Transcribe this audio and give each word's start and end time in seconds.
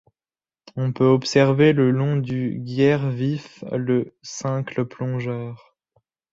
On 0.75 0.93
peut 0.93 1.05
observer 1.05 1.73
le 1.73 1.91
long 1.91 2.17
du 2.17 2.55
Guiers 2.57 2.97
Vif 3.11 3.63
le 3.71 4.15
cincle 4.23 4.83
plongeur. 4.85 5.75